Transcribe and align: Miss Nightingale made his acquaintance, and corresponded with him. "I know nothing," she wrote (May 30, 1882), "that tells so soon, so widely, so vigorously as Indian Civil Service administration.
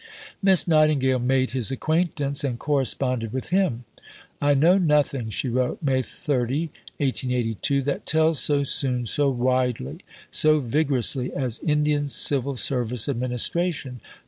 Miss 0.41 0.67
Nightingale 0.67 1.19
made 1.19 1.51
his 1.51 1.69
acquaintance, 1.69 2.43
and 2.43 2.57
corresponded 2.57 3.31
with 3.31 3.49
him. 3.49 3.83
"I 4.41 4.55
know 4.55 4.79
nothing," 4.79 5.29
she 5.29 5.47
wrote 5.47 5.83
(May 5.83 6.01
30, 6.01 6.71
1882), 6.97 7.81
"that 7.83 8.07
tells 8.07 8.39
so 8.39 8.63
soon, 8.63 9.05
so 9.05 9.29
widely, 9.29 9.99
so 10.31 10.59
vigorously 10.59 11.31
as 11.31 11.59
Indian 11.59 12.07
Civil 12.07 12.57
Service 12.57 13.07
administration. 13.07 14.01